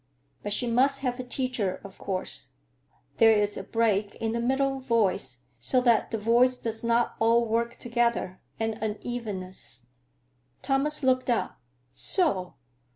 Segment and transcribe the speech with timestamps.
[0.41, 2.47] But she must have a teacher, of course.
[3.17, 7.45] There is a break in the middle voice, so that the voice does not all
[7.45, 9.85] work together; an unevenness."
[10.63, 11.59] Thomas looked up.
[11.93, 12.55] "So?